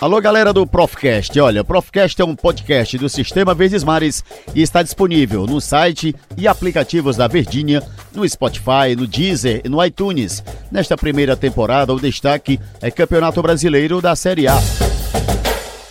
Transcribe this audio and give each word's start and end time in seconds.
Alô, 0.00 0.18
galera 0.18 0.50
do 0.50 0.66
Profcast. 0.66 1.38
Olha, 1.38 1.60
o 1.60 1.64
Profcast 1.64 2.22
é 2.22 2.24
um 2.24 2.34
podcast 2.34 2.96
do 2.96 3.06
Sistema 3.06 3.52
Verdes 3.52 3.84
Mares 3.84 4.24
e 4.54 4.62
está 4.62 4.82
disponível 4.82 5.46
no 5.46 5.60
site 5.60 6.16
e 6.38 6.48
aplicativos 6.48 7.18
da 7.18 7.28
Verdinha, 7.28 7.82
no 8.14 8.26
Spotify, 8.26 8.96
no 8.96 9.06
Deezer 9.06 9.60
e 9.62 9.68
no 9.68 9.84
iTunes. 9.84 10.42
Nesta 10.72 10.96
primeira 10.96 11.36
temporada, 11.36 11.92
o 11.92 12.00
destaque 12.00 12.58
é 12.80 12.90
Campeonato 12.90 13.42
Brasileiro 13.42 14.00
da 14.00 14.16
Série 14.16 14.48
A. 14.48 14.56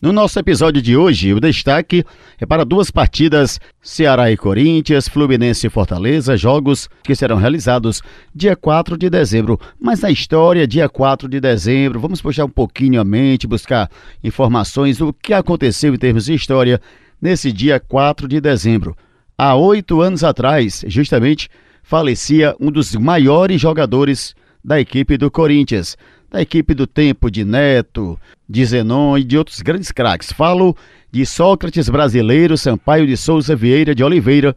No 0.01 0.13
nosso 0.13 0.39
episódio 0.39 0.81
de 0.81 0.95
hoje, 0.95 1.33
o 1.33 1.41
destaque 1.41 2.05
é 2.39 2.45
para 2.45 2.63
duas 2.63 2.89
partidas: 2.89 3.59
Ceará 3.81 4.31
e 4.31 4.37
Corinthians, 4.37 5.09
Fluminense 5.09 5.67
e 5.67 5.69
Fortaleza, 5.69 6.37
jogos 6.37 6.87
que 7.03 7.13
serão 7.13 7.35
realizados 7.35 8.01
dia 8.33 8.55
4 8.55 8.97
de 8.97 9.09
dezembro. 9.09 9.59
Mas 9.77 9.99
na 9.99 10.09
história, 10.09 10.65
dia 10.65 10.87
4 10.87 11.27
de 11.27 11.41
dezembro, 11.41 11.99
vamos 11.99 12.21
puxar 12.21 12.45
um 12.45 12.49
pouquinho 12.49 13.01
a 13.01 13.03
mente, 13.03 13.45
buscar 13.45 13.91
informações 14.23 14.97
do 14.97 15.11
que 15.11 15.33
aconteceu 15.33 15.93
em 15.93 15.97
termos 15.97 16.25
de 16.25 16.33
história 16.33 16.79
nesse 17.21 17.51
dia 17.51 17.77
4 17.77 18.25
de 18.25 18.39
dezembro. 18.39 18.95
Há 19.37 19.53
oito 19.55 19.99
anos 19.99 20.23
atrás, 20.23 20.81
justamente, 20.87 21.49
falecia 21.83 22.55
um 22.57 22.71
dos 22.71 22.95
maiores 22.95 23.59
jogadores 23.59 24.33
da 24.63 24.79
equipe 24.79 25.17
do 25.17 25.29
Corinthians 25.29 25.97
da 26.31 26.41
equipe 26.41 26.73
do 26.73 26.85
tempo 26.85 27.29
de 27.31 27.43
Neto, 27.43 28.19
de 28.47 28.63
Zenon 28.63 29.17
e 29.17 29.23
de 29.23 29.37
outros 29.37 29.61
grandes 29.61 29.91
craques. 29.91 30.31
Falo 30.31 30.75
de 31.11 31.25
Sócrates 31.25 31.89
brasileiro, 31.89 32.57
Sampaio 32.57 33.07
de 33.07 33.17
Souza 33.17 33.55
Vieira 33.55 33.95
de 33.95 34.03
Oliveira, 34.03 34.55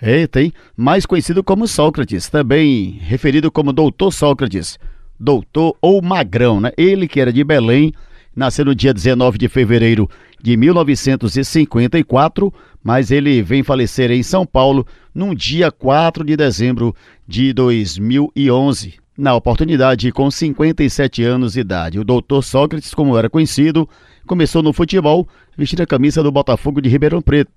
eita, 0.00 0.40
hein? 0.40 0.52
mais 0.76 1.04
conhecido 1.04 1.42
como 1.42 1.66
Sócrates, 1.66 2.28
também 2.28 3.00
referido 3.02 3.50
como 3.50 3.72
Doutor 3.72 4.12
Sócrates, 4.12 4.78
doutor 5.18 5.76
ou 5.82 6.00
magrão, 6.00 6.60
né? 6.60 6.70
Ele 6.76 7.08
que 7.08 7.20
era 7.20 7.32
de 7.32 7.42
Belém, 7.42 7.92
nasceu 8.34 8.64
no 8.64 8.74
dia 8.74 8.94
19 8.94 9.36
de 9.36 9.48
fevereiro 9.48 10.08
de 10.40 10.56
1954, 10.56 12.54
mas 12.82 13.10
ele 13.10 13.42
vem 13.42 13.64
falecer 13.64 14.12
em 14.12 14.22
São 14.22 14.46
Paulo 14.46 14.86
no 15.12 15.34
dia 15.34 15.72
4 15.72 16.24
de 16.24 16.36
dezembro 16.36 16.94
de 17.26 17.52
2011. 17.52 19.00
Na 19.20 19.34
oportunidade, 19.34 20.10
com 20.12 20.30
57 20.30 21.22
anos 21.22 21.52
de 21.52 21.60
idade, 21.60 22.00
o 22.00 22.04
doutor 22.04 22.42
Sócrates, 22.42 22.94
como 22.94 23.18
era 23.18 23.28
conhecido, 23.28 23.86
começou 24.26 24.62
no 24.62 24.72
futebol 24.72 25.28
vestindo 25.58 25.82
a 25.82 25.86
camisa 25.86 26.22
do 26.22 26.32
Botafogo 26.32 26.80
de 26.80 26.88
Ribeirão 26.88 27.20
Preto. 27.20 27.52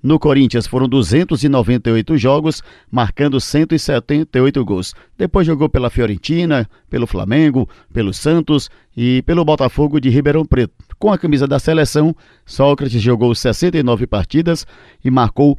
No 0.00 0.16
Corinthians 0.16 0.68
foram 0.68 0.88
298 0.88 2.16
jogos, 2.16 2.62
marcando 2.88 3.40
178 3.40 4.64
gols. 4.64 4.94
Depois 5.18 5.44
jogou 5.44 5.68
pela 5.68 5.90
Fiorentina, 5.90 6.70
pelo 6.88 7.04
Flamengo, 7.04 7.68
pelo 7.92 8.14
Santos 8.14 8.70
e 8.96 9.20
pelo 9.22 9.44
Botafogo 9.44 10.00
de 10.00 10.10
Ribeirão 10.10 10.46
Preto. 10.46 10.72
Com 11.00 11.12
a 11.12 11.18
camisa 11.18 11.48
da 11.48 11.58
seleção, 11.58 12.14
Sócrates 12.46 13.02
jogou 13.02 13.34
69 13.34 14.06
partidas 14.06 14.64
e 15.04 15.10
marcou 15.10 15.58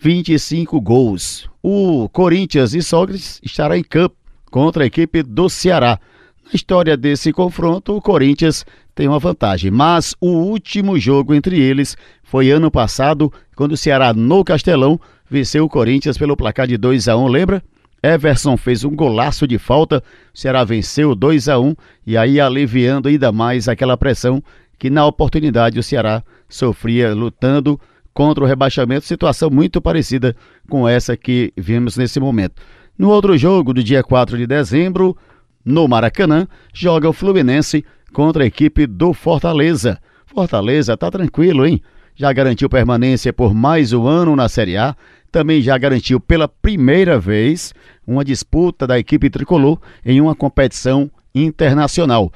25 0.00 0.80
gols. 0.80 1.48
O 1.62 2.08
Corinthians 2.08 2.74
e 2.74 2.82
Sócrates 2.82 3.40
estará 3.44 3.78
em 3.78 3.84
campo 3.84 4.25
contra 4.50 4.84
a 4.84 4.86
equipe 4.86 5.22
do 5.22 5.48
Ceará. 5.48 5.98
Na 6.44 6.52
história 6.54 6.96
desse 6.96 7.32
confronto, 7.32 7.96
o 7.96 8.00
Corinthians 8.00 8.64
tem 8.94 9.08
uma 9.08 9.18
vantagem, 9.18 9.70
mas 9.70 10.14
o 10.20 10.28
último 10.28 10.98
jogo 10.98 11.34
entre 11.34 11.60
eles 11.60 11.96
foi 12.22 12.50
ano 12.50 12.70
passado, 12.70 13.32
quando 13.54 13.72
o 13.72 13.76
Ceará 13.76 14.14
no 14.14 14.44
Castelão 14.44 14.98
venceu 15.28 15.64
o 15.64 15.68
Corinthians 15.68 16.16
pelo 16.16 16.36
placar 16.36 16.66
de 16.66 16.76
2 16.76 17.08
a 17.08 17.16
1, 17.16 17.26
lembra? 17.26 17.62
Everson 18.02 18.56
fez 18.56 18.84
um 18.84 18.94
golaço 18.94 19.46
de 19.46 19.58
falta, 19.58 20.02
o 20.32 20.38
Ceará 20.38 20.62
venceu 20.62 21.14
2 21.14 21.48
a 21.48 21.58
1 21.58 21.74
e 22.06 22.16
aí 22.16 22.40
aliviando 22.40 23.08
ainda 23.08 23.32
mais 23.32 23.68
aquela 23.68 23.96
pressão 23.96 24.42
que 24.78 24.88
na 24.88 25.04
oportunidade 25.04 25.78
o 25.78 25.82
Ceará 25.82 26.22
sofria 26.48 27.14
lutando 27.14 27.80
contra 28.14 28.44
o 28.44 28.46
rebaixamento, 28.46 29.04
situação 29.04 29.50
muito 29.50 29.80
parecida 29.80 30.34
com 30.68 30.88
essa 30.88 31.16
que 31.16 31.52
vimos 31.56 31.96
nesse 31.96 32.18
momento. 32.20 32.62
No 32.98 33.10
outro 33.10 33.36
jogo, 33.36 33.74
do 33.74 33.84
dia 33.84 34.02
4 34.02 34.38
de 34.38 34.46
dezembro, 34.46 35.16
no 35.64 35.86
Maracanã, 35.86 36.48
joga 36.72 37.08
o 37.08 37.12
Fluminense 37.12 37.84
contra 38.12 38.44
a 38.44 38.46
equipe 38.46 38.86
do 38.86 39.12
Fortaleza. 39.12 39.98
Fortaleza 40.24 40.96
tá 40.96 41.10
tranquilo, 41.10 41.66
hein? 41.66 41.82
Já 42.14 42.32
garantiu 42.32 42.70
permanência 42.70 43.32
por 43.32 43.54
mais 43.54 43.92
um 43.92 44.06
ano 44.06 44.34
na 44.34 44.48
Série 44.48 44.78
A, 44.78 44.96
também 45.30 45.60
já 45.60 45.76
garantiu 45.76 46.18
pela 46.18 46.48
primeira 46.48 47.18
vez 47.18 47.74
uma 48.06 48.24
disputa 48.24 48.86
da 48.86 48.98
equipe 48.98 49.28
tricolor 49.28 49.78
em 50.02 50.18
uma 50.18 50.34
competição 50.34 51.10
internacional. 51.34 52.32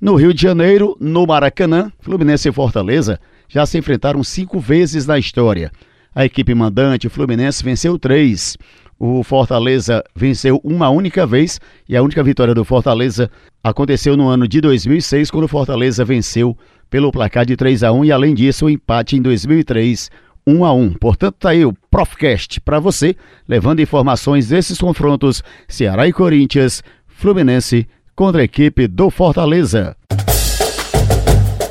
No 0.00 0.14
Rio 0.14 0.32
de 0.32 0.42
Janeiro, 0.42 0.96
no 1.00 1.26
Maracanã, 1.26 1.90
Fluminense 1.98 2.48
e 2.48 2.52
Fortaleza 2.52 3.18
já 3.48 3.66
se 3.66 3.76
enfrentaram 3.78 4.22
cinco 4.22 4.60
vezes 4.60 5.06
na 5.06 5.18
história. 5.18 5.72
A 6.14 6.24
equipe 6.24 6.54
mandante, 6.54 7.08
Fluminense, 7.08 7.64
venceu 7.64 7.98
três. 7.98 8.56
O 8.98 9.22
Fortaleza 9.22 10.02
venceu 10.14 10.60
uma 10.62 10.88
única 10.88 11.26
vez 11.26 11.60
e 11.88 11.96
a 11.96 12.02
única 12.02 12.22
vitória 12.22 12.54
do 12.54 12.64
Fortaleza 12.64 13.30
aconteceu 13.62 14.16
no 14.16 14.28
ano 14.28 14.46
de 14.46 14.60
2006, 14.60 15.30
quando 15.30 15.44
o 15.44 15.48
Fortaleza 15.48 16.04
venceu 16.04 16.56
pelo 16.88 17.10
placar 17.10 17.44
de 17.44 17.56
3 17.56 17.82
a 17.82 17.92
1 17.92 18.04
e 18.04 18.12
além 18.12 18.34
disso 18.34 18.66
o 18.66 18.70
empate 18.70 19.16
em 19.16 19.22
2003 19.22 20.10
1 20.46 20.64
a 20.64 20.72
1. 20.72 20.92
Portanto, 20.94 21.36
tá 21.40 21.50
aí 21.50 21.64
o 21.64 21.74
Profcast 21.90 22.60
para 22.60 22.78
você, 22.78 23.16
levando 23.48 23.80
informações 23.80 24.48
desses 24.48 24.78
confrontos 24.78 25.42
Ceará 25.66 26.06
e 26.06 26.12
Corinthians, 26.12 26.82
Fluminense 27.06 27.88
contra 28.14 28.42
a 28.42 28.44
equipe 28.44 28.86
do 28.86 29.10
Fortaleza. 29.10 29.96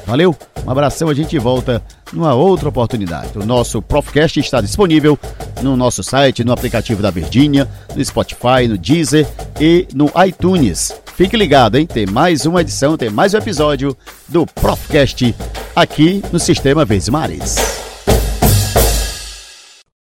Valeu, 0.06 0.36
um 0.66 0.72
abração, 0.72 1.10
a 1.10 1.14
gente 1.14 1.38
volta 1.38 1.82
numa 2.12 2.34
outra 2.34 2.70
oportunidade. 2.70 3.38
O 3.38 3.46
nosso 3.46 3.82
Profcast 3.82 4.40
está 4.40 4.62
disponível 4.62 5.18
no 5.62 5.76
nosso 5.76 6.04
site, 6.04 6.44
no 6.44 6.54
aplicativo 6.54 7.02
da 7.02 7.12
Verdinha, 7.12 7.68
no 7.96 8.04
Spotify, 8.04 8.68
no 8.68 8.78
Deezer 8.78 9.28
e 9.60 9.88
no 9.94 10.12
iTunes. 10.26 10.94
Fique 11.16 11.38
ligado, 11.38 11.78
hein? 11.78 11.86
Tem 11.86 12.06
mais 12.06 12.46
uma 12.46 12.62
edição, 12.62 12.98
tem 12.98 13.10
mais 13.10 13.34
um 13.34 13.38
episódio 13.38 13.96
do 14.28 14.46
Profcast 14.46 15.36
aqui 15.76 16.24
no 16.32 16.40
Sistema 16.40 16.86
Vezes 16.86 17.10
Mares. 17.10 17.83